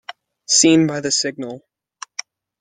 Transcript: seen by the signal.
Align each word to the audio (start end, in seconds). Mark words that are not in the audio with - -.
seen 0.47 0.87
by 0.87 0.99
the 0.99 1.11
signal. 1.11 1.61